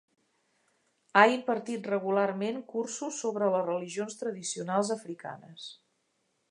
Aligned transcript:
Ha 1.19 1.23
impartit 1.33 1.89
regularment 1.91 2.57
cursos 2.73 3.21
sobre 3.25 3.51
les 3.57 3.65
religions 3.69 4.19
tradicionals 4.23 4.93
africanes. 4.99 5.71